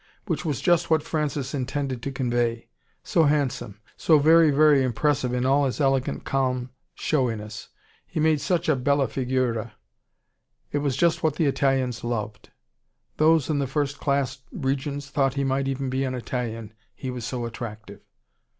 [0.25, 2.69] Which was just what Francis intended to convey.
[3.03, 7.69] So handsome so very, very impressive in all his elegant calm showiness.
[8.07, 9.73] He made such a bella figura.
[10.71, 12.49] It was just what the Italians loved.
[13.17, 17.23] Those in the first class regions thought he might even be an Italian, he was
[17.23, 18.01] so attractive.